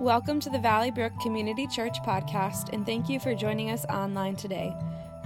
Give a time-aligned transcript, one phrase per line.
[0.00, 4.36] Welcome to the Valley Brook Community Church podcast, and thank you for joining us online
[4.36, 4.72] today.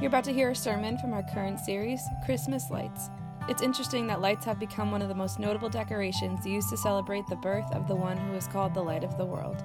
[0.01, 3.11] You're about to hear a sermon from our current series, Christmas Lights.
[3.51, 7.27] It's interesting that lights have become one of the most notable decorations used to celebrate
[7.27, 9.63] the birth of the one who is called the light of the world.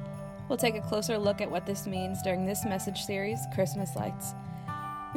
[0.50, 4.34] We'll take a closer look at what this means during this message series, Christmas Lights.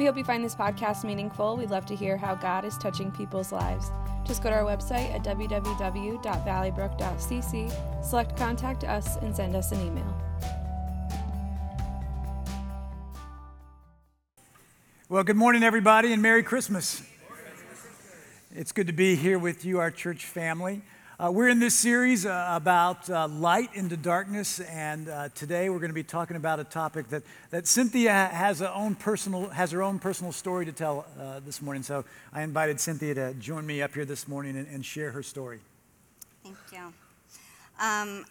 [0.01, 1.57] We hope you find this podcast meaningful.
[1.57, 3.91] We'd love to hear how God is touching people's lives.
[4.25, 10.21] Just go to our website at www.valleybrook.cc, select Contact Us, and send us an email.
[15.07, 17.03] Well, good morning, everybody, and Merry Christmas.
[18.55, 20.81] It's good to be here with you, our church family.
[21.21, 25.77] Uh, we're in this series uh, about uh, light into darkness, and uh, today we're
[25.77, 27.21] going to be talking about a topic that,
[27.51, 31.61] that Cynthia has, a own personal, has her own personal story to tell uh, this
[31.61, 31.83] morning.
[31.83, 35.21] So I invited Cynthia to join me up here this morning and, and share her
[35.21, 35.59] story.
[36.43, 36.79] Thank you.
[36.79, 38.25] Um,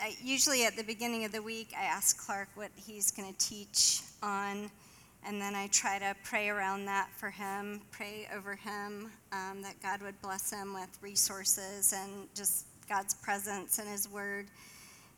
[0.00, 3.38] I, usually at the beginning of the week, I ask Clark what he's going to
[3.44, 4.70] teach on
[5.26, 9.74] and then I try to pray around that for him, pray over him, um, that
[9.82, 14.46] God would bless him with resources and just God's presence and his word.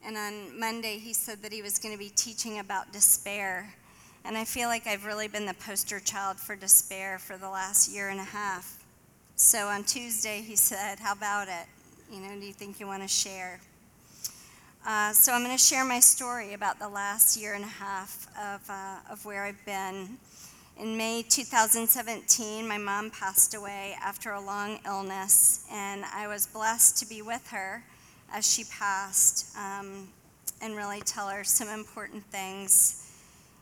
[0.03, 3.75] And on Monday, he said that he was going to be teaching about despair.
[4.25, 7.93] And I feel like I've really been the poster child for despair for the last
[7.93, 8.83] year and a half.
[9.37, 11.67] So on Tuesday, he said, How about it?
[12.11, 13.61] You know, do you think you want to share?
[14.89, 18.27] Uh, so I'm going to share my story about the last year and a half
[18.39, 20.17] of, uh, of where I've been.
[20.81, 26.97] In May 2017, my mom passed away after a long illness, and I was blessed
[27.01, 27.85] to be with her
[28.33, 30.09] as she passed um,
[30.63, 33.13] and really tell her some important things.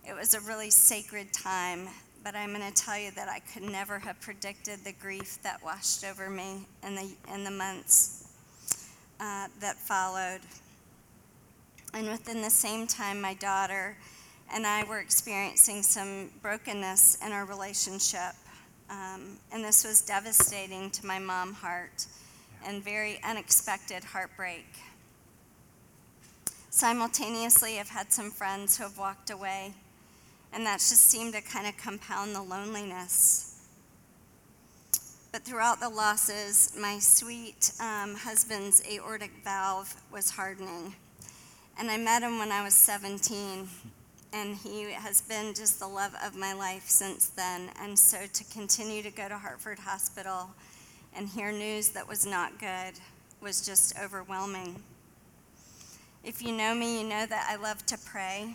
[0.08, 1.88] It was a really sacred time,
[2.22, 5.60] but I'm going to tell you that I could never have predicted the grief that
[5.64, 8.28] washed over me in the, in the months
[9.18, 10.38] uh, that followed.
[11.96, 13.96] And within the same time, my daughter
[14.52, 18.34] and I were experiencing some brokenness in our relationship.
[18.90, 22.04] Um, and this was devastating to my mom heart
[22.66, 24.66] and very unexpected heartbreak.
[26.68, 29.72] Simultaneously, I've had some friends who have walked away,
[30.52, 33.58] and that just seemed to kind of compound the loneliness.
[35.32, 40.94] But throughout the losses, my sweet um, husband's aortic valve was hardening.
[41.78, 43.68] And I met him when I was 17,
[44.32, 47.68] and he has been just the love of my life since then.
[47.82, 50.48] And so to continue to go to Hartford Hospital
[51.14, 52.94] and hear news that was not good
[53.42, 54.82] was just overwhelming.
[56.24, 58.54] If you know me, you know that I love to pray.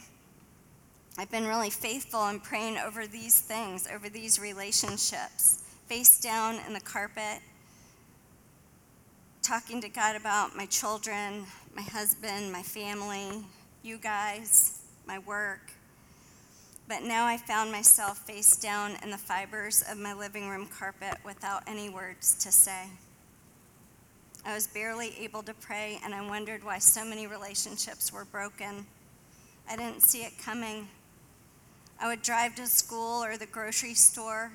[1.17, 6.73] I've been really faithful in praying over these things, over these relationships, face down in
[6.73, 7.39] the carpet,
[9.43, 11.45] talking to God about my children,
[11.75, 13.43] my husband, my family,
[13.83, 15.71] you guys, my work.
[16.87, 21.17] But now I found myself face down in the fibers of my living room carpet
[21.23, 22.87] without any words to say.
[24.45, 28.85] I was barely able to pray, and I wondered why so many relationships were broken.
[29.69, 30.87] I didn't see it coming.
[31.99, 34.51] I would drive to school or the grocery store,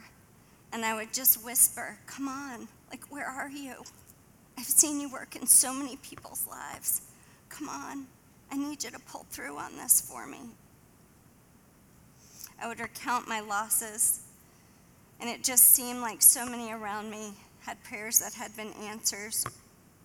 [0.73, 3.85] and I would just whisper, Come on, like, where are you?
[4.59, 7.03] I've seen you work in so many people's lives.
[7.49, 8.07] Come on,
[8.51, 10.39] I need you to pull through on this for me.
[12.61, 14.21] I would recount my losses,
[15.21, 19.45] and it just seemed like so many around me had prayers that had been answers,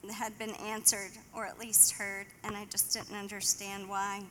[0.04, 4.22] that had been answered, or at least heard, and I just didn't understand why.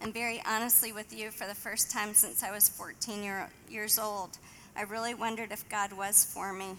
[0.00, 3.98] And very honestly with you, for the first time since I was 14 year, years
[3.98, 4.38] old,
[4.74, 6.76] I really wondered if God was for me.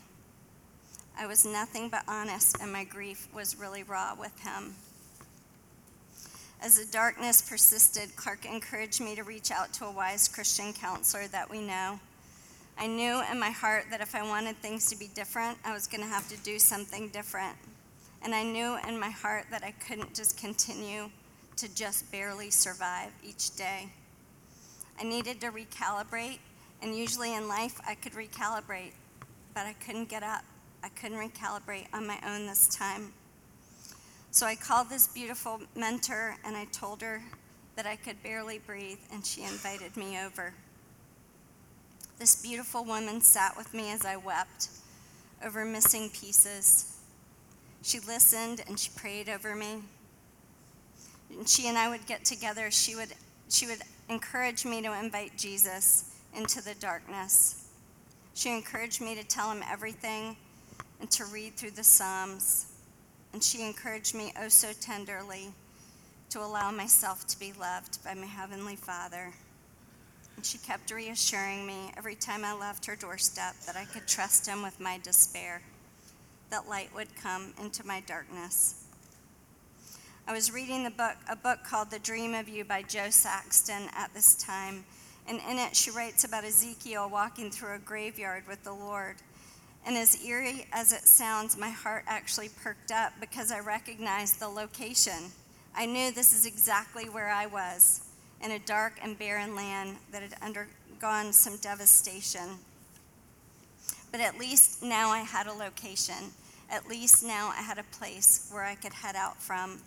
[1.17, 4.75] I was nothing but honest, and my grief was really raw with him.
[6.63, 11.27] As the darkness persisted, Clark encouraged me to reach out to a wise Christian counselor
[11.27, 11.99] that we know.
[12.77, 15.87] I knew in my heart that if I wanted things to be different, I was
[15.87, 17.55] going to have to do something different.
[18.23, 21.09] And I knew in my heart that I couldn't just continue
[21.57, 23.89] to just barely survive each day.
[24.99, 26.39] I needed to recalibrate,
[26.81, 28.91] and usually in life I could recalibrate,
[29.55, 30.43] but I couldn't get up.
[30.83, 33.13] I couldn't recalibrate on my own this time.
[34.31, 37.21] So I called this beautiful mentor and I told her
[37.75, 40.53] that I could barely breathe, and she invited me over.
[42.19, 44.69] This beautiful woman sat with me as I wept
[45.43, 46.97] over missing pieces.
[47.81, 49.83] She listened and she prayed over me.
[51.31, 52.69] And she and I would get together.
[52.69, 53.13] She would,
[53.49, 53.79] she would
[54.09, 57.67] encourage me to invite Jesus into the darkness.
[58.33, 60.35] She encouraged me to tell him everything
[61.01, 62.67] and to read through the Psalms.
[63.33, 65.49] And she encouraged me oh so tenderly
[66.29, 69.33] to allow myself to be loved by my Heavenly Father.
[70.37, 74.47] And she kept reassuring me every time I left her doorstep that I could trust
[74.47, 75.61] Him with my despair,
[76.51, 78.85] that light would come into my darkness.
[80.27, 83.89] I was reading the book, a book called The Dream of You by Jo Saxton
[83.93, 84.85] at this time,
[85.27, 89.17] and in it she writes about Ezekiel walking through a graveyard with the Lord.
[89.85, 94.47] And as eerie as it sounds, my heart actually perked up because I recognized the
[94.47, 95.31] location.
[95.75, 98.01] I knew this is exactly where I was
[98.43, 102.57] in a dark and barren land that had undergone some devastation.
[104.11, 106.31] But at least now I had a location.
[106.69, 109.79] At least now I had a place where I could head out from.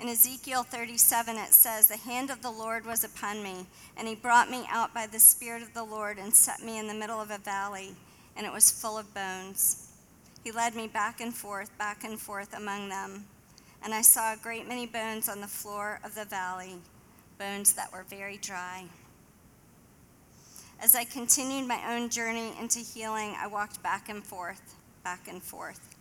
[0.00, 3.66] In Ezekiel 37, it says, The hand of the Lord was upon me,
[3.96, 6.88] and he brought me out by the Spirit of the Lord and set me in
[6.88, 7.94] the middle of a valley
[8.36, 9.88] and it was full of bones.
[10.44, 13.26] He led me back and forth, back and forth among them,
[13.84, 16.76] and I saw a great many bones on the floor of the valley,
[17.38, 18.84] bones that were very dry.
[20.80, 24.74] As I continued my own journey into healing, I walked back and forth,
[25.04, 25.96] back and forth.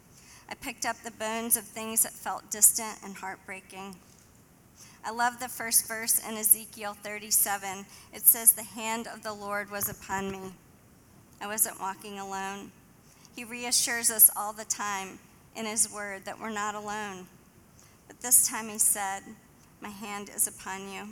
[0.49, 3.95] I picked up the bones of things that felt distant and heartbreaking.
[5.05, 7.85] I love the first verse in Ezekiel 37.
[8.13, 10.53] It says, The hand of the Lord was upon me
[11.41, 12.71] I wasn't walking alone.
[13.35, 15.17] He reassures us all the time
[15.55, 17.25] in His Word that we're not alone.
[18.07, 19.21] But this time He said,
[19.81, 21.07] My hand is upon you.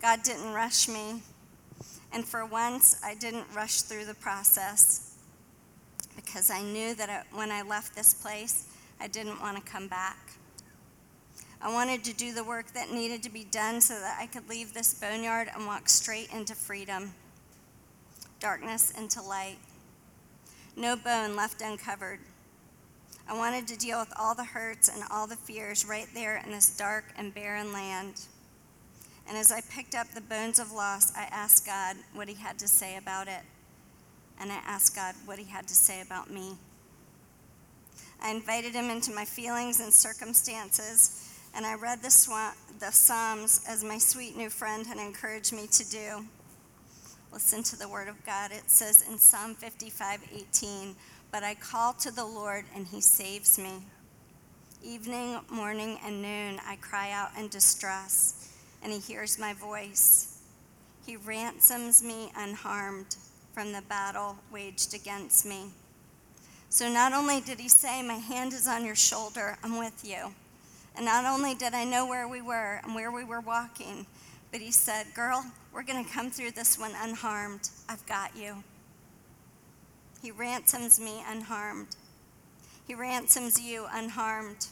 [0.00, 1.20] God didn't rush me,
[2.12, 5.16] and for once I didn't rush through the process
[6.14, 8.68] because I knew that when I left this place,
[9.00, 10.18] I didn't want to come back.
[11.60, 14.48] I wanted to do the work that needed to be done so that I could
[14.48, 17.12] leave this boneyard and walk straight into freedom
[18.40, 19.58] darkness into light.
[20.76, 22.20] No bone left uncovered.
[23.28, 26.52] I wanted to deal with all the hurts and all the fears right there in
[26.52, 28.20] this dark and barren land.
[29.28, 32.58] And as I picked up the bones of loss, I asked God what He had
[32.60, 33.42] to say about it.
[34.38, 36.52] And I asked God what He had to say about me.
[38.22, 43.82] I invited Him into my feelings and circumstances, and I read the, the Psalms as
[43.82, 46.24] my sweet new friend had encouraged me to do.
[47.36, 48.50] Listen to the word of God.
[48.50, 50.96] It says in Psalm 55 18,
[51.30, 53.72] But I call to the Lord, and he saves me.
[54.82, 60.38] Evening, morning, and noon, I cry out in distress, and he hears my voice.
[61.04, 63.16] He ransoms me unharmed
[63.52, 65.66] from the battle waged against me.
[66.70, 70.32] So not only did he say, My hand is on your shoulder, I'm with you.
[70.96, 74.06] And not only did I know where we were and where we were walking,
[74.50, 77.68] but he said, Girl, we're going to come through this one unharmed.
[77.88, 78.62] I've got you.
[80.22, 81.96] He ransoms me unharmed.
[82.86, 84.66] He ransoms you unharmed.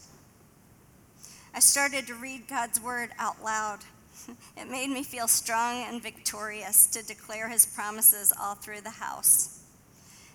[1.55, 3.81] I started to read God's word out loud.
[4.57, 9.61] It made me feel strong and victorious to declare his promises all through the house.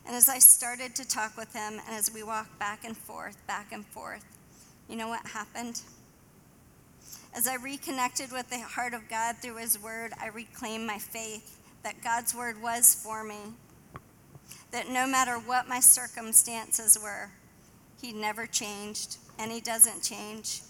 [0.06, 3.38] And as I started to talk with him, and as we walked back and forth,
[3.47, 4.25] back and forth,
[4.88, 5.81] you know what happened?
[7.35, 11.59] As I reconnected with the heart of God through His Word, I reclaimed my faith
[11.83, 13.53] that God's Word was for me.
[14.71, 17.29] That no matter what my circumstances were,
[18.01, 20.61] He never changed, and He doesn't change.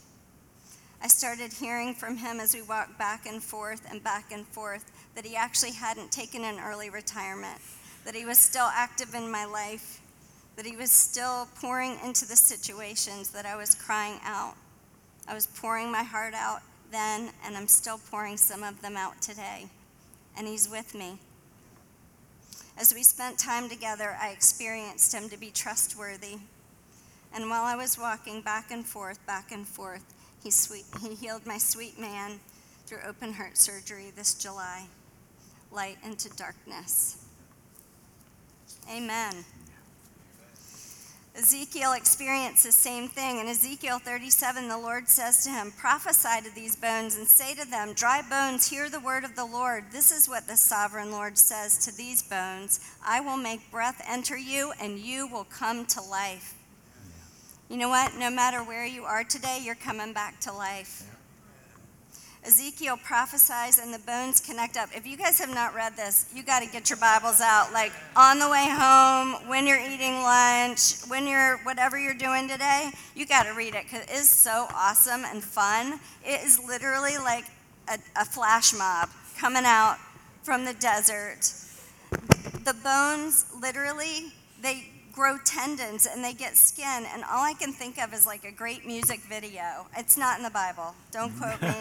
[1.02, 4.92] I started hearing from Him as we walked back and forth and back and forth
[5.16, 7.60] that He actually hadn't taken an early retirement,
[8.06, 10.02] that He was still active in my life,
[10.56, 14.56] that He was still pouring into the situations that I was crying out.
[15.30, 19.22] I was pouring my heart out then, and I'm still pouring some of them out
[19.22, 19.68] today.
[20.36, 21.20] And He's with me.
[22.80, 26.38] As we spent time together, I experienced Him to be trustworthy.
[27.32, 30.04] And while I was walking back and forth, back and forth,
[30.44, 32.40] He, sweet, he healed my sweet man
[32.88, 34.88] through open heart surgery this July.
[35.72, 37.24] Light into darkness.
[38.92, 39.46] Amen.
[41.36, 43.40] Ezekiel experienced the same thing.
[43.40, 47.70] In Ezekiel 37, the Lord says to him, Prophesy to these bones and say to
[47.70, 49.86] them, Dry bones, hear the word of the Lord.
[49.92, 54.38] This is what the sovereign Lord says to these bones I will make breath enter
[54.38, 56.56] you, and you will come to life.
[57.70, 58.16] You know what?
[58.18, 61.04] No matter where you are today, you're coming back to life.
[62.44, 64.90] Ezekiel prophesies and the bones connect up.
[64.96, 67.74] If you guys have not read this, you got to get your Bibles out.
[67.74, 72.92] Like on the way home, when you're eating lunch, when you're whatever you're doing today,
[73.14, 76.00] you got to read it because it is so awesome and fun.
[76.26, 77.46] It is literally like
[77.90, 79.98] a, a flash mob coming out
[80.44, 81.54] from the desert.
[82.64, 84.32] The bones literally,
[84.62, 87.06] they grow tendons and they get skin.
[87.14, 89.88] And all I can think of is like a great music video.
[89.98, 90.96] It's not in the Bible.
[91.12, 91.76] Don't quote me.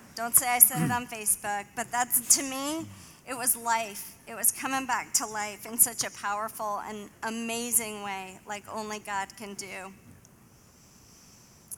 [0.14, 1.64] Don't say I said it on Facebook.
[1.74, 2.86] But that's, to me,
[3.28, 4.16] it was life.
[4.28, 9.00] It was coming back to life in such a powerful and amazing way, like only
[9.00, 9.92] God can do.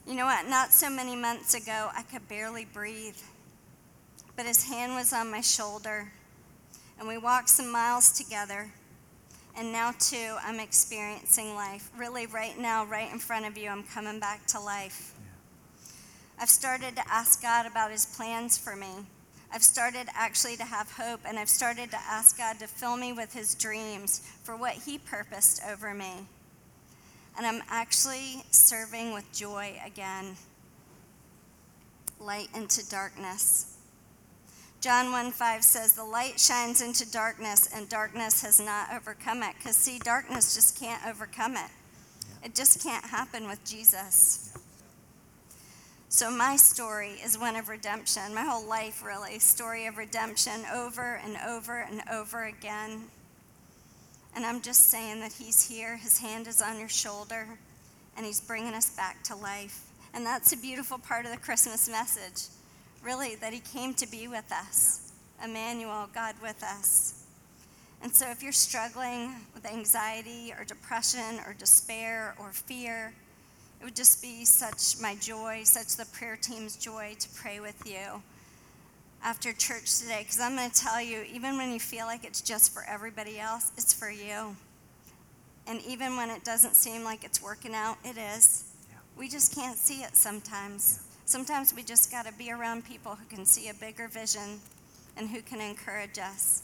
[0.07, 0.47] You know what?
[0.49, 3.17] Not so many months ago, I could barely breathe.
[4.37, 6.13] But his hand was on my shoulder,
[6.99, 8.71] and we walked some miles together.
[9.59, 11.91] And now, too, I'm experiencing life.
[11.99, 15.13] Really, right now, right in front of you, I'm coming back to life.
[16.41, 19.07] I've started to ask God about his plans for me.
[19.53, 23.13] I've started actually to have hope, and I've started to ask God to fill me
[23.13, 26.29] with his dreams for what he purposed over me
[27.39, 30.35] and I'm actually serving with joy again.
[32.19, 33.68] Light into darkness.
[34.81, 39.55] John 1 5 says, The light shines into darkness, and darkness has not overcome it.
[39.59, 41.71] Because, see, darkness just can't overcome it.
[42.45, 44.57] It just can't happen with Jesus.
[46.09, 48.33] So, my story is one of redemption.
[48.33, 53.03] My whole life, really, story of redemption over and over and over again.
[54.37, 57.49] And I'm just saying that He's here, His hand is on your shoulder,
[58.17, 59.87] and He's bringing us back to life.
[60.15, 62.47] And that's a beautiful part of the Christmas message,
[63.03, 65.13] really, that He came to be with us.
[65.43, 67.25] Emmanuel, God with us.
[68.03, 73.13] And so if you're struggling with anxiety or depression or despair or fear,
[73.81, 77.81] it would just be such my joy, such the prayer team's joy to pray with
[77.87, 78.23] you
[79.23, 82.41] after church today because I'm going to tell you, even when you feel like it's
[82.41, 84.57] just for everybody else, it's for you.
[85.67, 88.65] And even when it doesn't seem like it's working out, it is.
[88.89, 88.97] Yeah.
[89.17, 91.01] We just can't see it sometimes.
[91.01, 91.08] Yeah.
[91.29, 94.61] Sometimes we just got to be around people who can see a bigger vision
[95.15, 96.63] and who can encourage us.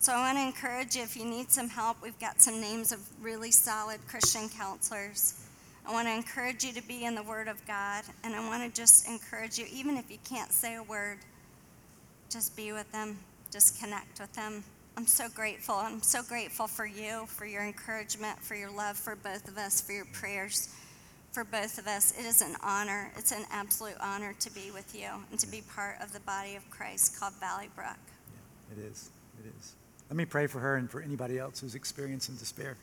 [0.00, 2.90] So I want to encourage you if you need some help, we've got some names
[2.90, 5.46] of really solid Christian counselors.
[5.86, 8.64] I want to encourage you to be in the Word of God, and I want
[8.64, 11.18] to just encourage you, even if you can't say a word
[12.30, 13.16] just be with them,
[13.52, 14.64] just connect with them.
[14.96, 15.76] I'm so grateful.
[15.76, 19.80] I'm so grateful for you, for your encouragement, for your love for both of us,
[19.80, 20.74] for your prayers
[21.34, 22.14] for both of us.
[22.16, 23.10] It is an honor.
[23.16, 26.54] It's an absolute honor to be with you and to be part of the body
[26.54, 27.98] of Christ called Valley Brook.
[28.76, 29.10] Yeah, it is.
[29.44, 29.74] It is.
[30.08, 32.76] Let me pray for her and for anybody else who's experiencing despair.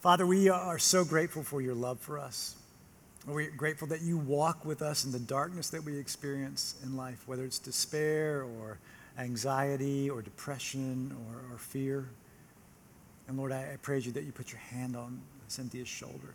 [0.00, 2.54] Father, we are so grateful for your love for us.
[3.26, 7.26] We're grateful that you walk with us in the darkness that we experience in life,
[7.26, 8.78] whether it's despair or
[9.18, 12.08] anxiety or depression or, or fear.
[13.26, 16.34] And Lord, I, I praise you that you put your hand on Cynthia's shoulder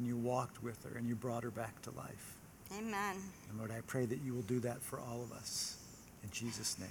[0.00, 2.34] and you walked with her and you brought her back to life.
[2.72, 3.16] Amen.
[3.50, 5.76] And Lord, I pray that you will do that for all of us.
[6.22, 6.88] In Jesus' name,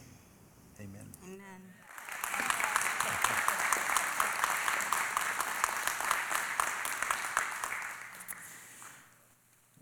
[0.80, 1.08] amen.
[1.26, 1.40] Amen.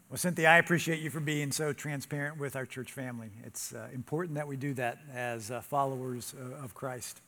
[0.09, 3.31] Well, Cynthia, I appreciate you for being so transparent with our church family.
[3.43, 7.19] It's uh, important that we do that as uh, followers uh, of Christ.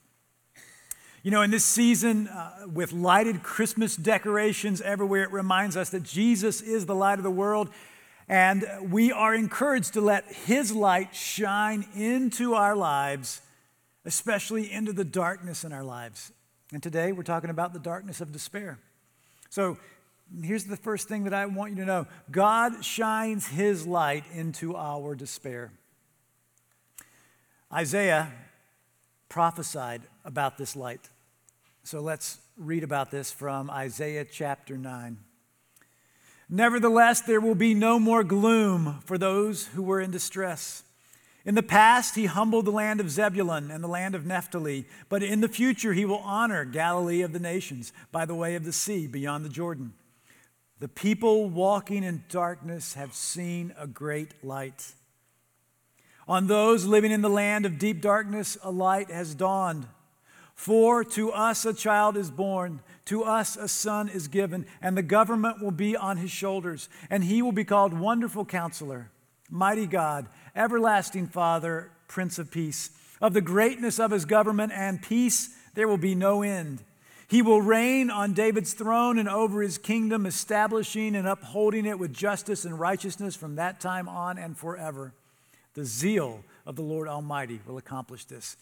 [1.22, 6.02] You know, in this season, uh, with lighted Christmas decorations everywhere, it reminds us that
[6.02, 7.68] Jesus is the light of the world,
[8.26, 13.42] and we are encouraged to let His light shine into our lives,
[14.06, 16.32] especially into the darkness in our lives.
[16.72, 18.78] And today, we're talking about the darkness of despair.
[19.50, 19.76] So,
[20.42, 24.76] Here's the first thing that I want you to know God shines his light into
[24.76, 25.72] our despair.
[27.72, 28.32] Isaiah
[29.30, 31.08] prophesied about this light.
[31.82, 35.16] So let's read about this from Isaiah chapter 9.
[36.50, 40.82] Nevertheless, there will be no more gloom for those who were in distress.
[41.46, 45.22] In the past, he humbled the land of Zebulun and the land of Naphtali, but
[45.22, 48.72] in the future, he will honor Galilee of the nations by the way of the
[48.72, 49.94] sea beyond the Jordan.
[50.80, 54.92] The people walking in darkness have seen a great light.
[56.28, 59.86] On those living in the land of deep darkness, a light has dawned.
[60.54, 65.02] For to us a child is born, to us a son is given, and the
[65.02, 69.10] government will be on his shoulders, and he will be called Wonderful Counselor,
[69.48, 72.90] Mighty God, Everlasting Father, Prince of Peace.
[73.20, 76.82] Of the greatness of his government and peace, there will be no end
[77.30, 82.12] he will reign on David's throne and over his kingdom, establishing and upholding it with
[82.12, 85.14] justice and righteousness from that time on and forever.
[85.80, 88.58] The zeal of the Lord Almighty will accomplish this.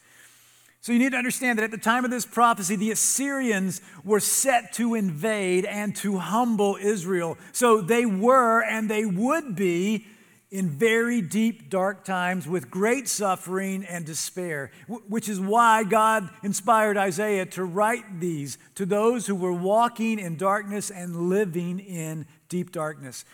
[0.81, 4.21] So you need to understand that at the time of this prophecy, the Assyrians were
[4.21, 7.37] set to invade and to humble Israel.
[7.51, 10.07] So they were and they would be
[10.53, 16.97] in very deep, dark times with great suffering and despair, which is why God inspired
[16.97, 22.71] Isaiah to write these to those who were walking in darkness and living in deep
[22.71, 23.25] darkness.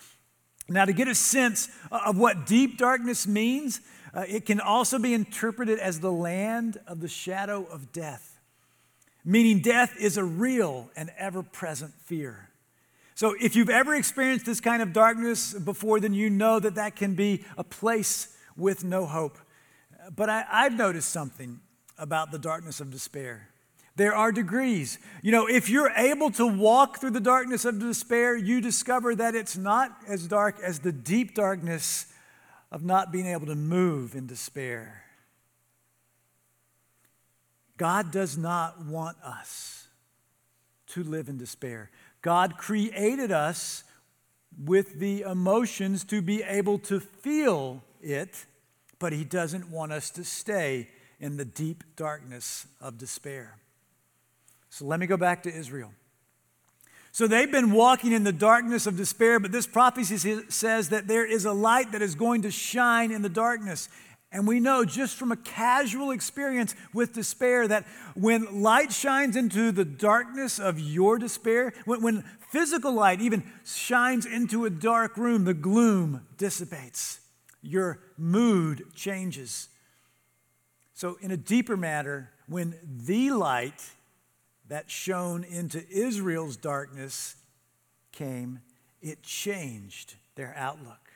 [0.69, 3.81] Now, to get a sense of what deep darkness means,
[4.15, 8.41] uh, it can also be interpreted as the land of the shadow of death,
[9.25, 12.49] meaning death is a real and ever present fear.
[13.15, 16.97] So, if you've ever experienced this kind of darkness before, then you know that that
[16.97, 19.39] can be a place with no hope.
[20.15, 21.61] But I, I've noticed something
[21.99, 23.51] about the darkness of despair.
[23.97, 24.99] There are degrees.
[25.23, 29.35] You know, if you're able to walk through the darkness of despair, you discover that
[29.37, 32.07] it's not as dark as the deep darkness
[32.73, 35.05] of not being able to move in despair.
[37.77, 39.87] God does not want us
[40.89, 41.91] to live in despair.
[42.21, 43.85] God created us
[44.65, 48.47] with the emotions to be able to feel it,
[48.99, 50.89] but He doesn't want us to stay
[51.21, 53.57] in the deep darkness of despair.
[54.75, 55.93] So let me go back to Israel.
[57.13, 61.25] So they've been walking in the darkness of despair, but this prophecy says that there
[61.25, 63.89] is a light that is going to shine in the darkness.
[64.33, 69.71] And we know just from a casual experience with despair that when light shines into
[69.71, 75.45] the darkness of your despair, when, when, physical light even shines into a dark room,
[75.45, 77.21] the gloom dissipates.
[77.63, 79.69] Your mood changes.
[80.95, 83.81] So, in a deeper matter, when the light
[84.69, 87.37] that shone into Israel's darkness
[88.13, 88.61] came,
[89.03, 91.13] it changed their outlook.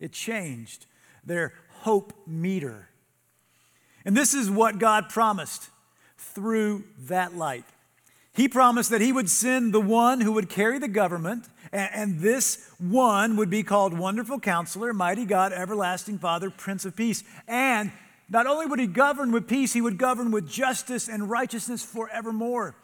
[0.00, 0.86] It changed
[1.24, 2.88] their hope meter.
[4.04, 5.68] And this is what God promised
[6.18, 7.64] through that light.
[8.32, 12.70] He promised that He would send the one who would carry the government, and, this
[12.78, 17.24] one would be called Wonderful Counselor, Mighty God, Everlasting Father, Prince of Peace.
[17.48, 17.92] And
[18.28, 22.74] not only would he govern with peace, he would govern with justice and righteousness forevermore.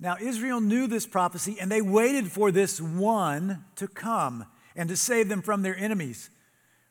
[0.00, 4.96] Now, Israel knew this prophecy, and they waited for this one to come and to
[4.96, 6.30] save them from their enemies,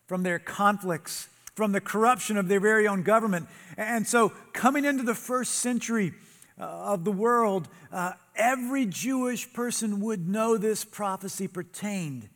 [0.08, 3.48] from their conflicts, from the corruption of their very own government.
[3.78, 6.13] And so, coming into the first century
[6.60, 12.30] uh, of the world, uh, every Jewish person would know this prophecy pertained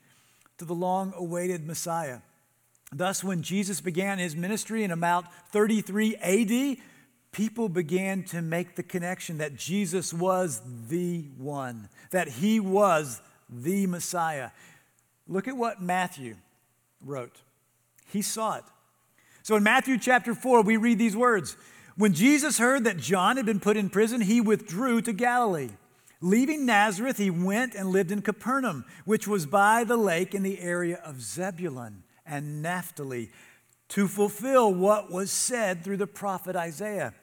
[0.57, 2.19] to the long awaited Messiah.
[2.91, 6.77] Thus, when Jesus began his ministry in about 33 AD,
[7.31, 13.87] people began to make the connection that Jesus was the one, that he was the
[13.87, 14.51] Messiah.
[15.27, 16.37] Look at what Matthew
[17.03, 17.41] wrote.
[18.05, 18.63] He saw it.
[19.43, 21.57] So in Matthew chapter 4, we read these words
[21.97, 25.71] When Jesus heard that John had been put in prison, he withdrew to Galilee.
[26.21, 30.59] Leaving Nazareth, he went and lived in Capernaum, which was by the lake in the
[30.61, 33.29] area of Zebulun and Naphtali
[33.89, 37.13] to fulfill what was said through the prophet Isaiah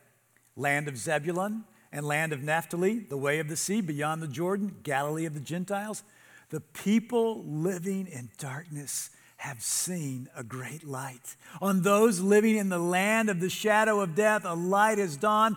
[0.56, 4.76] land of Zebulun and land of Naphtali, the way of the sea beyond the Jordan,
[4.82, 6.02] Galilee of the Gentiles.
[6.50, 11.36] The people living in darkness have seen a great light.
[11.60, 15.56] On those living in the land of the shadow of death, a light has dawned.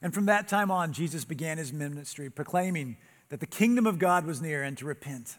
[0.00, 2.96] And from that time on, Jesus began his ministry, proclaiming
[3.28, 5.36] that the kingdom of God was near and to repent.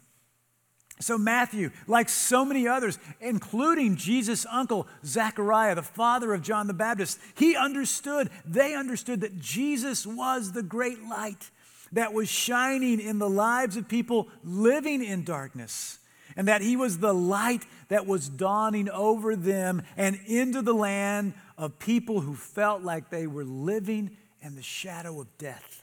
[1.01, 6.73] So, Matthew, like so many others, including Jesus' uncle, Zechariah, the father of John the
[6.73, 11.49] Baptist, he understood, they understood that Jesus was the great light
[11.91, 15.97] that was shining in the lives of people living in darkness,
[16.35, 21.33] and that he was the light that was dawning over them and into the land
[21.57, 25.81] of people who felt like they were living in the shadow of death.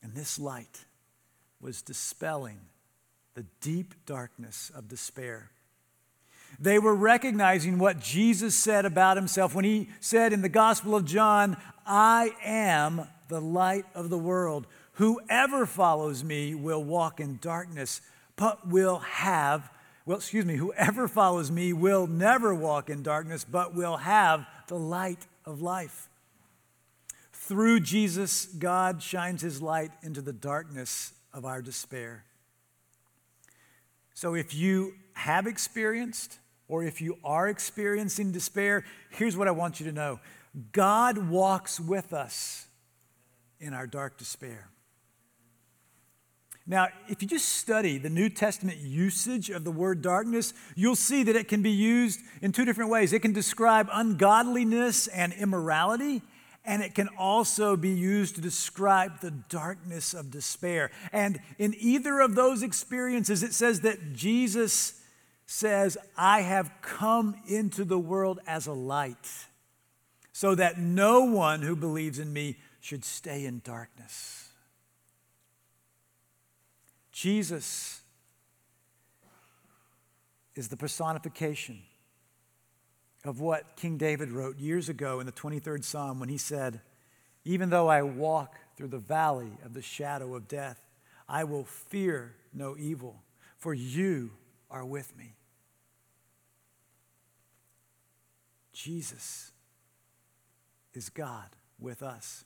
[0.00, 0.84] And this light
[1.60, 2.60] was dispelling
[3.34, 5.50] the deep darkness of despair.
[6.60, 11.04] They were recognizing what Jesus said about himself when he said in the Gospel of
[11.04, 14.66] John, I am the light of the world.
[14.94, 18.02] Whoever follows me will walk in darkness,
[18.36, 19.70] but will have,
[20.04, 24.78] well, excuse me, whoever follows me will never walk in darkness, but will have the
[24.78, 26.10] light of life.
[27.32, 32.24] Through Jesus, God shines his light into the darkness of our despair.
[34.14, 39.80] So if you have experienced or if you are experiencing despair, here's what I want
[39.80, 40.20] you to know
[40.72, 42.66] God walks with us
[43.60, 44.68] in our dark despair.
[46.66, 51.24] Now, if you just study the New Testament usage of the word darkness, you'll see
[51.24, 53.12] that it can be used in two different ways.
[53.12, 56.22] It can describe ungodliness and immorality,
[56.64, 60.90] and it can also be used to describe the darkness of despair.
[61.12, 65.00] And in either of those experiences, it says that Jesus
[65.44, 69.46] says, I have come into the world as a light,
[70.32, 74.48] so that no one who believes in me should stay in darkness.
[77.10, 78.00] Jesus
[80.54, 81.82] is the personification
[83.24, 86.80] of what King David wrote years ago in the 23rd Psalm when he said,
[87.44, 90.80] Even though I walk through the valley of the shadow of death,
[91.28, 93.22] I will fear no evil,
[93.56, 94.30] for you
[94.70, 95.36] are with me.
[98.72, 99.52] Jesus
[100.94, 102.44] is God with us.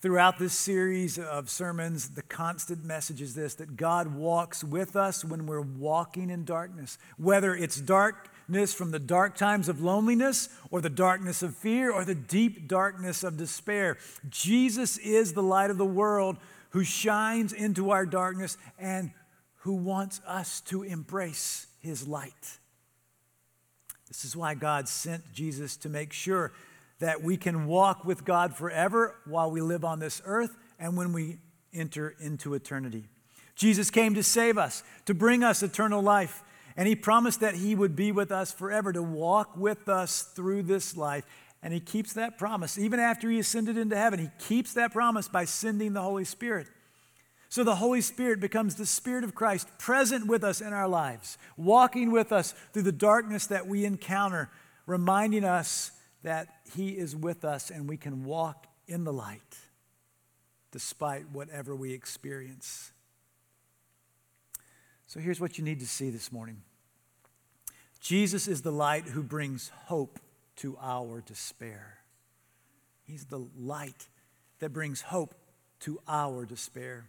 [0.00, 5.24] Throughout this series of sermons, the constant message is this that God walks with us
[5.24, 6.98] when we're walking in darkness.
[7.16, 7.80] Whether it's
[8.46, 12.68] darkness from the dark times of loneliness, or the darkness of fear, or the deep
[12.68, 13.96] darkness of despair,
[14.28, 16.36] Jesus is the light of the world
[16.70, 19.12] who shines into our darkness and
[19.60, 22.58] who wants us to embrace his light.
[24.08, 26.52] This is why God sent Jesus to make sure
[26.98, 31.12] that we can walk with God forever while we live on this earth and when
[31.12, 31.38] we
[31.72, 33.08] enter into eternity.
[33.56, 36.42] Jesus came to save us, to bring us eternal life,
[36.76, 40.62] and He promised that He would be with us forever, to walk with us through
[40.64, 41.24] this life.
[41.62, 42.78] And He keeps that promise.
[42.78, 46.66] Even after He ascended into heaven, He keeps that promise by sending the Holy Spirit.
[47.48, 51.38] So the Holy Spirit becomes the Spirit of Christ present with us in our lives,
[51.56, 54.50] walking with us through the darkness that we encounter,
[54.86, 55.92] reminding us
[56.24, 59.40] that He is with us and we can walk in the light
[60.72, 62.90] despite whatever we experience.
[65.06, 66.62] So here's what you need to see this morning
[68.00, 70.18] Jesus is the light who brings hope
[70.56, 71.98] to our despair.
[73.02, 74.08] He's the light
[74.60, 75.34] that brings hope
[75.80, 77.06] to our despair.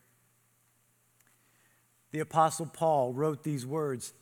[2.12, 4.14] The Apostle Paul wrote these words,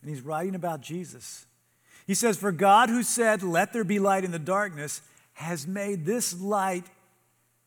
[0.00, 1.46] and he's writing about Jesus.
[2.06, 5.02] He says, For God who said, Let there be light in the darkness,
[5.34, 6.86] has made this light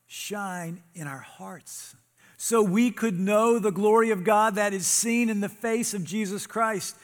[0.06, 1.96] shine in our hearts.
[2.38, 6.04] So we could know the glory of God that is seen in the face of
[6.04, 6.96] Jesus Christ.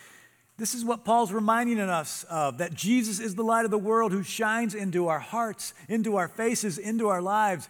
[0.58, 4.12] This is what Paul's reminding us of that Jesus is the light of the world
[4.12, 7.68] who shines into our hearts, into our faces, into our lives.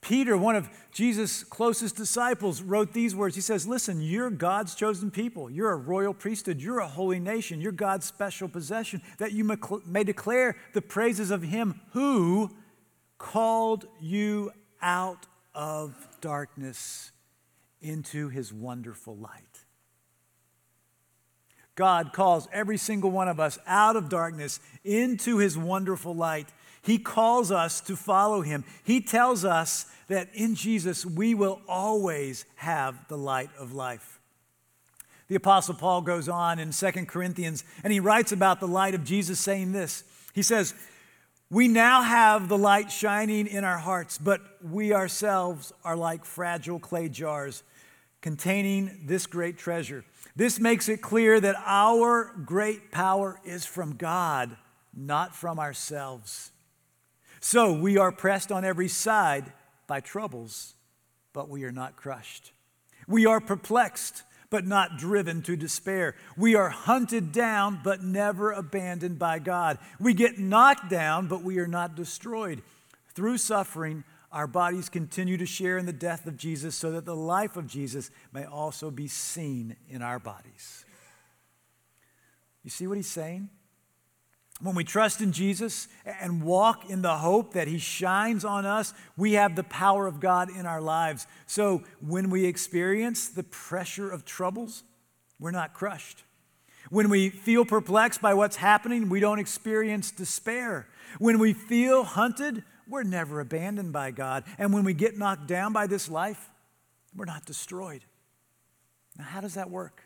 [0.00, 3.36] Peter, one of Jesus' closest disciples, wrote these words.
[3.36, 5.48] He says, Listen, you're God's chosen people.
[5.48, 6.60] You're a royal priesthood.
[6.60, 7.60] You're a holy nation.
[7.60, 12.50] You're God's special possession, that you may declare the praises of Him who
[13.18, 14.52] called you
[14.82, 15.26] out
[15.56, 17.10] of darkness
[17.80, 19.64] into His wonderful light.
[21.74, 26.48] God calls every single one of us out of darkness into His wonderful light.
[26.82, 28.64] He calls us to follow Him.
[28.84, 34.20] He tells us that in Jesus we will always have the light of life.
[35.28, 39.04] The Apostle Paul goes on in 2 Corinthians and he writes about the light of
[39.04, 40.74] Jesus, saying this He says,
[41.48, 46.80] We now have the light shining in our hearts, but we ourselves are like fragile
[46.80, 47.62] clay jars
[48.20, 50.04] containing this great treasure.
[50.34, 54.56] This makes it clear that our great power is from God,
[54.92, 56.50] not from ourselves.
[57.38, 59.52] So we are pressed on every side
[59.86, 60.74] by troubles,
[61.32, 62.50] but we are not crushed.
[63.06, 66.14] We are perplexed, but not driven to despair.
[66.36, 69.78] We are hunted down, but never abandoned by God.
[69.98, 72.62] We get knocked down, but we are not destroyed.
[73.14, 77.16] Through suffering, our bodies continue to share in the death of Jesus so that the
[77.16, 80.84] life of Jesus may also be seen in our bodies.
[82.62, 83.48] You see what he's saying?
[84.60, 88.94] When we trust in Jesus and walk in the hope that He shines on us,
[89.16, 91.26] we have the power of God in our lives.
[91.46, 94.82] So when we experience the pressure of troubles,
[95.38, 96.24] we're not crushed.
[96.88, 100.88] When we feel perplexed by what's happening, we don't experience despair.
[101.18, 104.44] When we feel hunted, we're never abandoned by God.
[104.56, 106.50] And when we get knocked down by this life,
[107.14, 108.04] we're not destroyed.
[109.18, 110.02] Now, how does that work?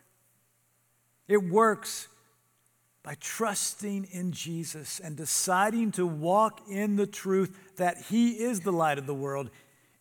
[1.29, 2.09] It works
[3.03, 8.73] by trusting in Jesus and deciding to walk in the truth that He is the
[8.73, 9.51] light of the world,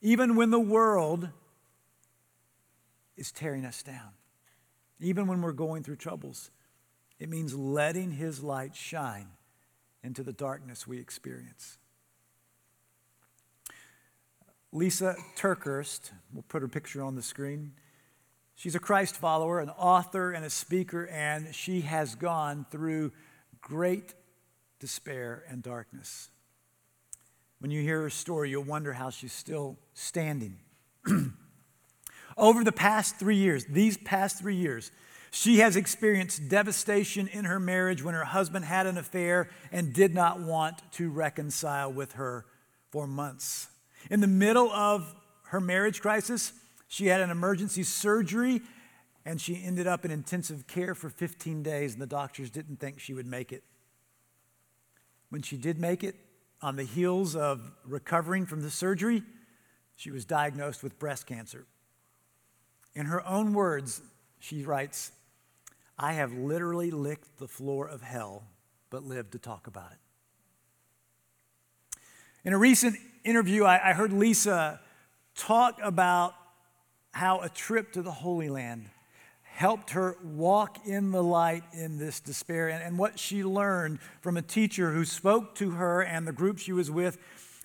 [0.01, 1.29] even when the world
[3.15, 4.11] is tearing us down,
[4.99, 6.51] even when we're going through troubles.
[7.19, 9.27] It means letting His light shine
[10.03, 11.77] into the darkness we experience.
[14.73, 17.73] Lysa TerKeurst, we'll put her picture on the screen.
[18.59, 23.13] She's a Christ follower, an author, and a speaker, and she has gone through
[23.61, 24.15] great
[24.81, 26.29] despair and darkness.
[27.59, 30.57] When you hear her story, you'll wonder how she's still standing.
[32.37, 34.91] Over the past three years, these past three years,
[35.31, 40.13] She has experienced devastation in her marriage when her husband had an affair and did
[40.13, 42.45] not want to reconcile with her
[42.91, 43.67] for months.
[44.09, 46.51] In the middle of her marriage crisis,
[46.89, 48.61] she had an emergency surgery
[49.23, 52.99] and she ended up in intensive care for 15 days, and the doctors didn't think
[52.99, 53.63] she would make it.
[55.29, 56.15] When she did make it,
[56.61, 59.21] on the heels of recovering from the surgery,
[59.95, 61.67] she was diagnosed with breast cancer.
[62.95, 64.01] In her own words,
[64.39, 65.11] she writes,
[65.97, 68.43] I have literally licked the floor of hell,
[68.89, 69.99] but lived to talk about it.
[72.43, 74.79] In a recent interview, I, heard Lysa
[75.35, 76.33] talk about
[77.11, 78.89] how a trip to the Holy Land
[79.43, 84.37] helped her walk in the light in this despair and, and what she learned from
[84.37, 87.17] a teacher who spoke to her and the group she was with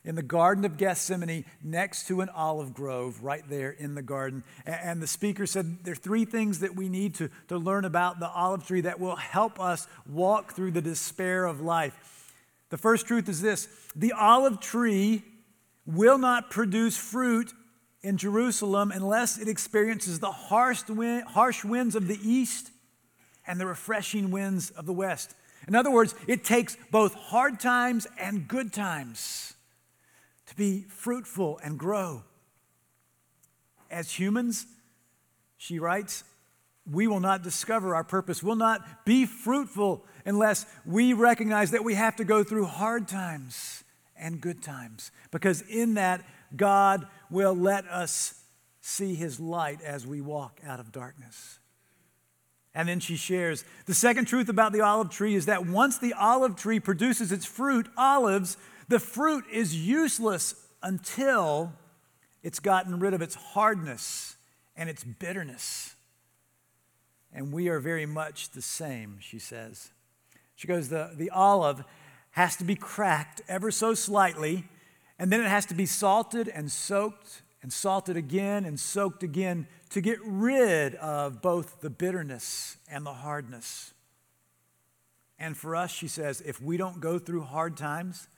[0.04, 4.44] in the Garden of Gethsemane next to an olive grove right there in the garden.
[4.66, 8.20] And the speaker said there are three things that we need to, to learn about
[8.20, 12.32] the olive tree that will help us walk through the despair of life.
[12.70, 15.22] The first truth is this the olive tree
[15.86, 17.52] will not produce fruit
[18.04, 22.70] in Jerusalem unless it experiences the harsh, wind, harsh winds of the east
[23.46, 25.34] and the refreshing winds of the west.
[25.66, 29.54] In other words, it takes both hard times and good times
[30.46, 32.22] to be fruitful and grow.
[33.90, 34.66] As humans,
[35.56, 36.24] she writes,
[36.90, 41.94] we will not discover our purpose, will not be fruitful unless we recognize that we
[41.94, 43.82] have to go through hard times
[44.14, 45.10] and good times.
[45.30, 46.22] Because in that,
[46.56, 48.40] God will let us
[48.80, 51.58] see his light as we walk out of darkness.
[52.74, 56.12] And then she shares the second truth about the olive tree is that once the
[56.12, 58.56] olive tree produces its fruit, olives,
[58.88, 61.72] the fruit is useless until
[62.42, 64.36] it's gotten rid of its hardness
[64.76, 65.94] and its bitterness.
[67.32, 69.90] And we are very much the same, she says.
[70.54, 71.84] She goes, The, the olive
[72.32, 74.64] has to be cracked ever so slightly
[75.18, 79.66] and then it has to be salted and soaked and salted again and soaked again
[79.90, 83.94] to get rid of both the bitterness and the hardness.
[85.38, 88.28] And for us, she says, if we don't go through hard times,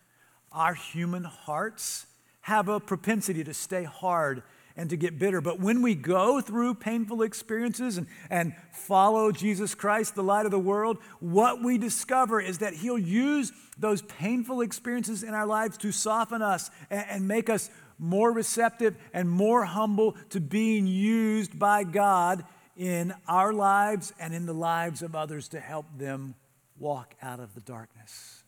[0.53, 2.07] our human hearts
[2.43, 4.43] have a propensity to stay hard
[4.77, 5.41] and to get bitter.
[5.41, 10.51] But when we go through painful experiences and, and follow Jesus Christ, the light of
[10.51, 15.79] the world, what we discover is that He'll use those painful experiences in our lives
[15.79, 21.59] to soften us and, and make us more receptive and more humble to being used
[21.59, 22.45] by God
[22.77, 26.35] in our lives and in the lives of others to help them
[26.79, 28.45] walk out of the darkness.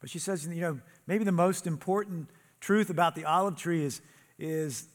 [0.00, 4.00] But she says, you know, maybe the most important truth about the olive tree is,
[4.38, 4.88] is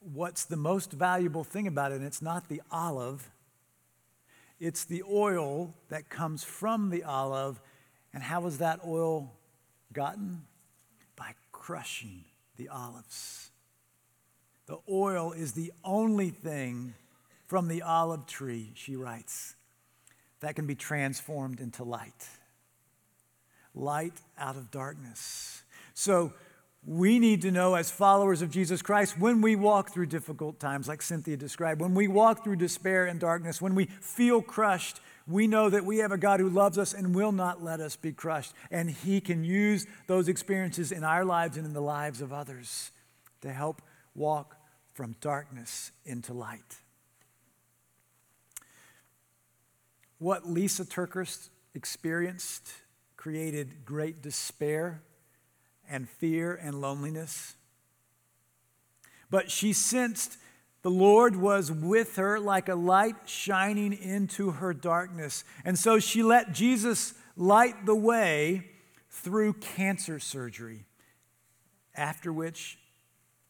[0.00, 3.30] what's the most valuable thing about it, and it's not the olive,
[4.58, 7.60] it's the oil that comes from the olive.
[8.12, 9.32] And how is that oil
[9.92, 10.42] gotten?
[11.16, 12.24] By crushing
[12.56, 13.50] the olives.
[14.66, 16.94] The oil is the only thing
[17.46, 19.56] from the olive tree, she writes,
[20.40, 22.28] that can be transformed into light.
[23.74, 25.62] Light out of darkness.
[25.94, 26.32] So,
[26.84, 30.88] we need to know as followers of Jesus Christ when we walk through difficult times,
[30.88, 35.46] like Cynthia described, when we walk through despair and darkness, when we feel crushed, we
[35.46, 38.12] know that we have a God who loves us and will not let us be
[38.12, 38.54] crushed.
[38.70, 42.90] And He can use those experiences in our lives and in the lives of others
[43.42, 43.82] to help
[44.14, 44.56] walk
[44.94, 46.78] from darkness into light.
[50.18, 52.72] What Lysa TerKeurst experienced
[53.16, 55.02] created great despair
[55.90, 57.54] and fear and loneliness.
[59.30, 60.36] But she sensed
[60.82, 65.44] the Lord was with her like a light shining into her darkness.
[65.64, 68.70] And so she let Jesus light the way
[69.10, 70.86] through cancer surgery,
[71.94, 72.78] after which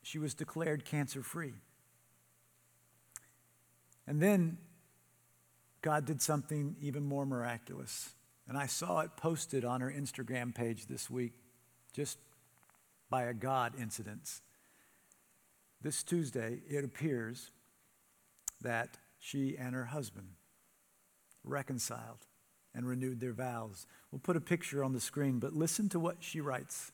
[0.03, 1.55] she was declared cancer free.
[4.07, 4.59] And then
[5.83, 8.11] God did something even more miraculous.
[8.48, 11.35] And I saw it posted on her Instagram page this week,
[11.92, 12.18] just
[13.11, 14.40] by a God incident.
[15.83, 17.51] This Tuesday, it appears
[18.62, 20.29] that she and her husband
[21.44, 22.27] reconciled
[22.75, 23.87] and renewed their vows.
[24.11, 26.92] We'll put a picture on the screen, but listen to what she writes.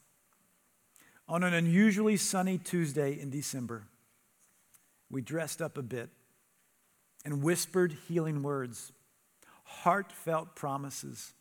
[1.29, 3.85] On an unusually sunny Tuesday in December,
[5.11, 6.09] we dressed up a bit
[7.25, 8.93] and whispered healing words,
[9.65, 11.35] heartfelt promises,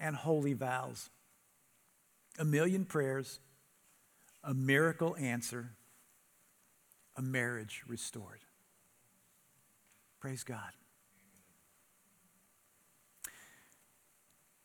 [0.00, 1.10] and holy vows.
[2.38, 3.38] A million prayers
[4.42, 5.70] a miracle answer,
[7.16, 8.40] a marriage restored.
[10.20, 10.70] Praise God.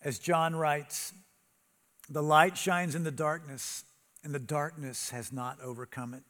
[0.03, 1.13] As John writes,
[2.09, 3.83] the light shines in the darkness,
[4.23, 6.23] and the darkness has not overcome it.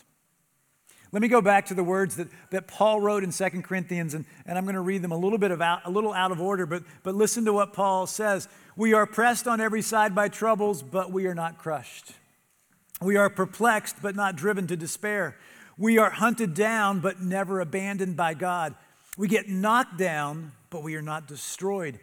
[1.12, 4.26] Let me go back to the words that, that Paul wrote in 2 Corinthians, and,
[4.46, 6.42] and I'm going to read them a little bit of out, a little out of
[6.42, 8.48] order, but, but listen to what Paul says.
[8.76, 12.12] We are pressed on every side by troubles, but we are not crushed.
[13.02, 15.38] We are perplexed, but not driven to despair.
[15.78, 18.76] We are hunted down, but never abandoned by God.
[19.18, 22.00] We get knocked down, but we are not destroyed.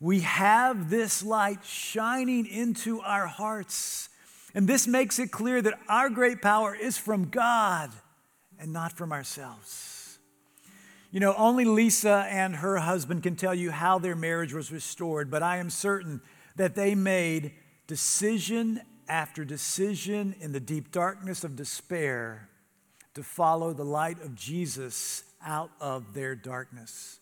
[0.00, 4.08] We have this light shining into our hearts.
[4.54, 7.90] And this makes it clear that our great power is from God
[8.58, 10.18] and not from ourselves.
[11.10, 15.30] You know, only Lysa and her husband can tell you how their marriage was restored,
[15.30, 16.20] but I am certain
[16.56, 17.52] that they made
[17.86, 22.48] decision after decision in the deep darkness of despair
[23.14, 27.20] to follow the light of Jesus out of their darkness.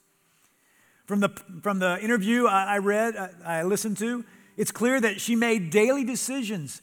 [1.07, 1.29] From the,
[1.62, 4.25] from the interview I read, I listened to,
[4.57, 6.83] it's clear that she made daily decisions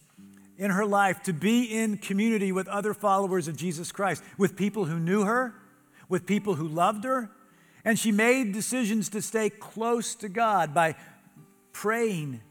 [0.57, 4.85] in her life to be in community with other followers of Jesus Christ, with people
[4.85, 5.55] who knew her,
[6.07, 7.31] with people who loved her.
[7.83, 10.95] And she made decisions to stay close to God by
[11.73, 12.41] praying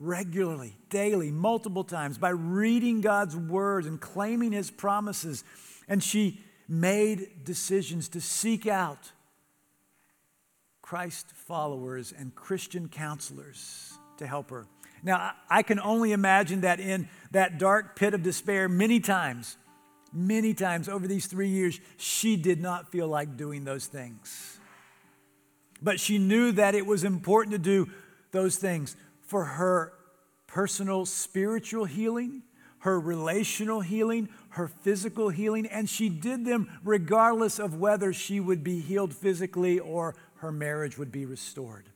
[0.00, 5.44] regularly, daily, multiple times by reading God's word and claiming his promises.
[5.88, 9.12] And she made decisions to seek out
[10.82, 14.66] Christ followers and Christian counselors to help her.
[15.02, 19.56] Now, I can only imagine that in that dark pit of despair, many times,
[20.12, 24.58] many times over these three years, she did not feel like doing those things.
[25.80, 27.90] But she knew that it was important to do
[28.30, 28.96] those things
[29.28, 29.92] for her
[30.46, 32.42] personal spiritual healing,
[32.78, 38.64] her relational healing, her physical healing, and she did them regardless of whether she would
[38.64, 41.90] be healed physically or her marriage would be restored.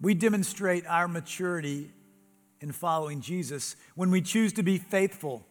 [0.00, 1.90] We demonstrate our maturity
[2.62, 5.46] in following Jesus when we choose to be faithful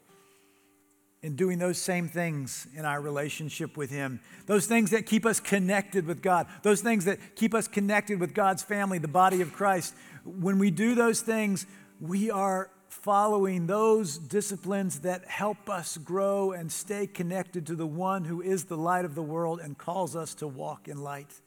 [1.22, 4.22] in doing those same things in our relationship with Him.
[4.46, 8.34] Those things that keep us connected with God, those things that keep us connected with
[8.34, 9.94] God's family, the body of Christ.
[10.24, 11.66] When we do those things,
[12.00, 18.24] we are following those disciplines that help us grow and stay connected to the one
[18.24, 21.42] who is the light of the world and calls us to walk in light.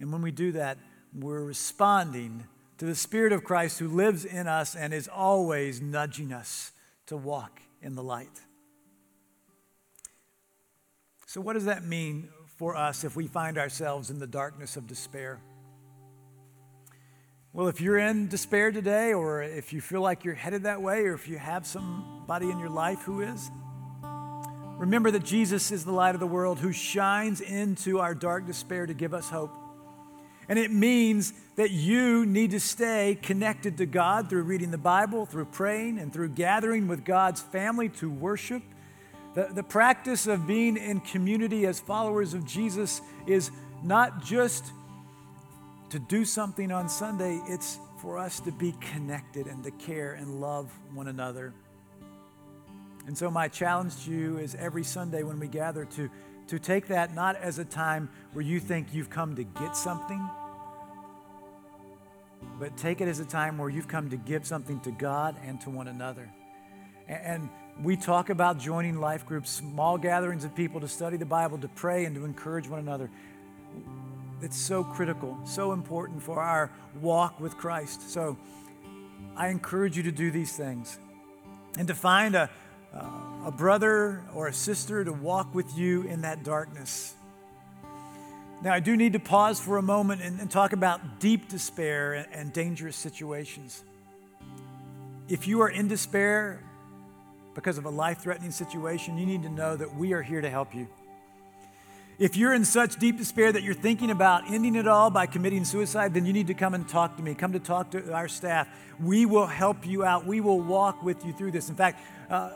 [0.00, 0.78] And when we do that,
[1.12, 2.44] we're responding
[2.78, 6.70] to the Spirit of Christ who lives in us and is always nudging us
[7.06, 8.40] to walk in the light.
[11.26, 14.86] So, what does that mean for us if we find ourselves in the darkness of
[14.86, 15.40] despair?
[17.52, 21.00] Well, if you're in despair today, or if you feel like you're headed that way,
[21.00, 23.50] or if you have somebody in your life who is,
[24.78, 28.86] remember that Jesus is the light of the world who shines into our dark despair
[28.86, 29.67] to give us hope.
[30.48, 35.26] And it means that you need to stay connected to God through reading the Bible,
[35.26, 38.62] through praying, and through gathering with God's family to worship.
[39.34, 43.50] The, the practice of being in community as followers of Jesus is
[43.82, 44.72] not just
[45.90, 50.40] to do something on Sunday, it's for us to be connected and to care and
[50.40, 51.52] love one another.
[53.06, 56.10] And so, my challenge to you is every Sunday when we gather to
[56.48, 60.28] to take that not as a time where you think you've come to get something,
[62.58, 65.60] but take it as a time where you've come to give something to God and
[65.62, 66.28] to one another.
[67.06, 67.48] And
[67.82, 71.68] we talk about joining life groups, small gatherings of people to study the Bible, to
[71.68, 73.10] pray, and to encourage one another.
[74.42, 76.70] It's so critical, so important for our
[77.00, 78.10] walk with Christ.
[78.10, 78.36] So
[79.36, 80.98] I encourage you to do these things
[81.76, 82.50] and to find a,
[82.92, 87.14] a brother or a sister to walk with you in that darkness.
[88.60, 92.14] Now, I do need to pause for a moment and, and talk about deep despair
[92.14, 93.84] and, and dangerous situations.
[95.28, 96.60] If you are in despair
[97.54, 100.50] because of a life threatening situation, you need to know that we are here to
[100.50, 100.88] help you.
[102.18, 105.64] If you're in such deep despair that you're thinking about ending it all by committing
[105.64, 107.34] suicide, then you need to come and talk to me.
[107.34, 108.66] Come to talk to our staff.
[108.98, 110.26] We will help you out.
[110.26, 111.68] We will walk with you through this.
[111.68, 112.50] In fact, uh,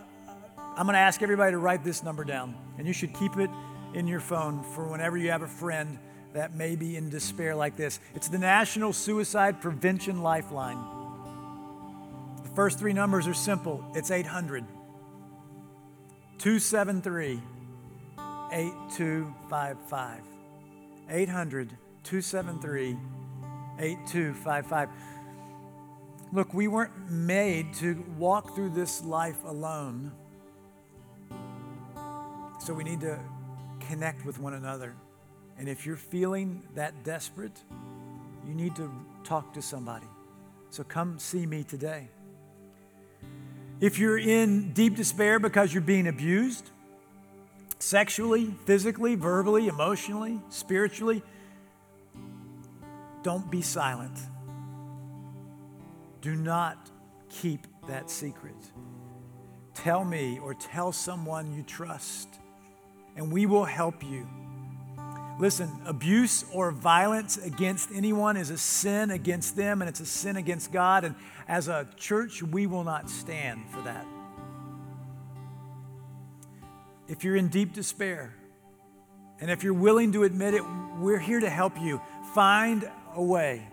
[0.76, 3.50] I'm going to ask everybody to write this number down, and you should keep it
[3.94, 5.98] in your phone for whenever you have a friend
[6.32, 8.00] that may be in despair like this.
[8.14, 10.78] It's the National Suicide Prevention Lifeline.
[12.42, 14.64] The first three numbers are simple it's 800
[16.38, 17.40] 273
[18.52, 20.20] 8255.
[21.08, 21.70] 800
[22.04, 22.96] 273
[23.78, 24.88] 8255.
[26.32, 30.12] Look, we weren't made to walk through this life alone.
[32.58, 33.18] So we need to
[33.92, 34.94] connect with one another.
[35.58, 37.62] And if you're feeling that desperate,
[38.48, 38.90] you need to
[39.22, 40.06] talk to somebody.
[40.70, 42.08] So come see me today.
[43.82, 46.70] If you're in deep despair because you're being abused,
[47.80, 51.22] sexually, physically, verbally, emotionally, spiritually,
[53.22, 54.18] don't be silent.
[56.22, 56.90] Do not
[57.28, 58.56] keep that secret.
[59.74, 62.38] Tell me or tell someone you trust,
[63.16, 64.26] and we will help you.
[65.38, 70.36] Listen, abuse or violence against anyone is a sin against them and it's a sin
[70.36, 71.04] against God.
[71.04, 71.14] And
[71.48, 74.06] as a church, we will not stand for that.
[77.08, 78.34] If you're in deep despair,
[79.40, 80.62] and if you're willing to admit it,
[80.98, 82.00] we're here to help you.
[82.34, 83.66] Find a way.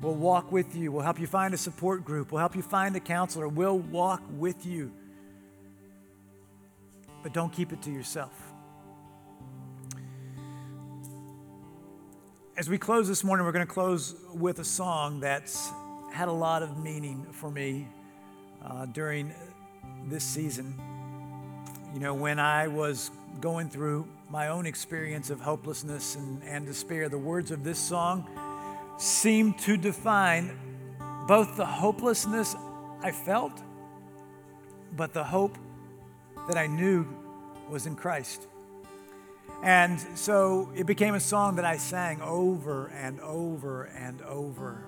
[0.00, 0.90] We'll walk with you.
[0.90, 2.32] We'll help you find a support group.
[2.32, 3.48] We'll help you find a counselor.
[3.48, 4.92] We'll walk with you.
[7.24, 8.52] But don't keep it to yourself.
[12.54, 15.70] As we close this morning, we're going to close with a song that's
[16.12, 17.88] had a lot of meaning for me
[18.62, 19.34] uh, during
[20.06, 20.78] this season.
[21.94, 23.10] You know, when I was
[23.40, 28.28] going through my own experience of hopelessness and, and despair, the words of this song
[28.98, 30.58] seemed to define
[31.26, 32.54] both the hopelessness
[33.02, 33.62] I felt,
[34.94, 35.56] but the hope
[36.48, 37.06] that I knew
[37.68, 38.46] was in Christ.
[39.62, 44.84] And so it became a song that I sang over and over and over.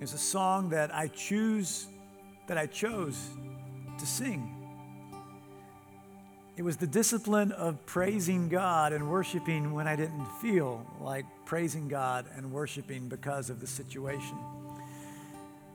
[0.00, 1.86] It's a song that I choose,
[2.46, 3.30] that I chose
[3.98, 4.56] to sing.
[6.56, 11.88] It was the discipline of praising God and worshiping when I didn't feel like praising
[11.88, 14.38] God and worshiping because of the situation.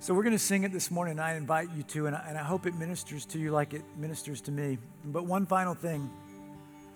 [0.05, 2.23] So we're going to sing it this morning, and I invite you to, and I,
[2.29, 4.77] and I hope it ministers to you like it ministers to me.
[5.03, 6.11] But one final thing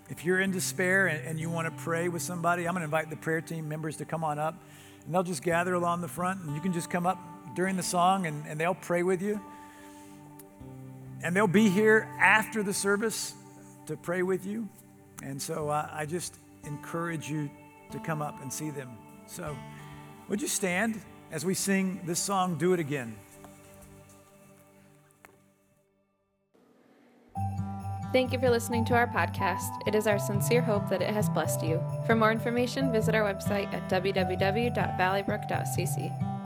[0.08, 2.84] if you're in despair and, and you want to pray with somebody, I'm going to
[2.84, 4.54] invite the prayer team members to come on up,
[5.04, 7.18] and they'll just gather along the front, and you can just come up
[7.56, 9.40] during the song, and, and they'll pray with you.
[11.24, 13.34] And they'll be here after the service
[13.86, 14.68] to pray with you.
[15.24, 17.50] And so uh, I just encourage you
[17.90, 18.90] to come up and see them.
[19.26, 19.56] So,
[20.28, 23.14] would you stand as we sing this song, Do It Again?
[28.12, 29.86] Thank you for listening to our podcast.
[29.86, 31.80] It is our sincere hope that it has blessed you.
[32.06, 36.39] For more information, visit our website at www.valleybrook.cc.